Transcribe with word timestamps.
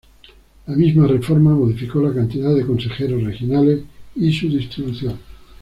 La 0.65 0.75
misma 0.75 1.05
reforma 1.05 1.53
modificó 1.53 2.01
la 2.01 2.11
cantidad 2.11 2.55
de 2.55 2.65
consejeros 2.65 3.23
regionales 3.23 3.83
y 4.15 4.33
su 4.33 4.49
distribución. 4.49 5.19